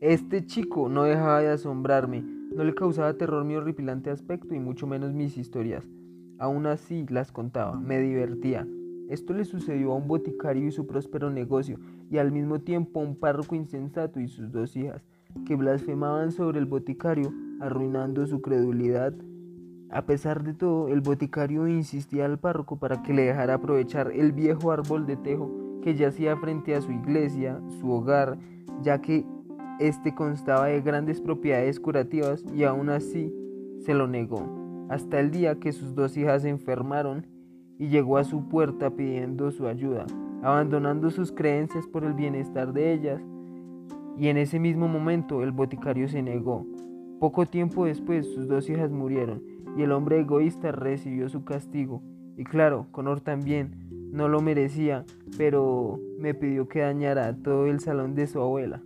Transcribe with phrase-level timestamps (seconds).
[0.00, 4.86] Este chico no dejaba de asombrarme, no le causaba terror mi horripilante aspecto y mucho
[4.86, 5.88] menos mis historias.
[6.38, 8.64] Aún así las contaba, me divertía.
[9.08, 11.80] Esto le sucedió a un boticario y su próspero negocio,
[12.12, 15.04] y al mismo tiempo a un párroco insensato y sus dos hijas,
[15.44, 19.14] que blasfemaban sobre el boticario, arruinando su credulidad.
[19.90, 24.30] A pesar de todo, el boticario insistía al párroco para que le dejara aprovechar el
[24.30, 25.50] viejo árbol de tejo
[25.82, 28.38] que yacía frente a su iglesia, su hogar,
[28.80, 29.24] ya que
[29.78, 33.32] éste constaba de grandes propiedades curativas y aún así
[33.80, 37.26] se lo negó, hasta el día que sus dos hijas se enfermaron
[37.78, 40.06] y llegó a su puerta pidiendo su ayuda,
[40.42, 43.22] abandonando sus creencias por el bienestar de ellas.
[44.16, 46.66] Y en ese mismo momento el boticario se negó.
[47.20, 49.42] Poco tiempo después sus dos hijas murieron
[49.76, 52.02] y el hombre egoísta recibió su castigo.
[52.36, 55.04] Y claro, Conor también no lo merecía,
[55.36, 58.82] pero me pidió que dañara todo el salón de su abuela.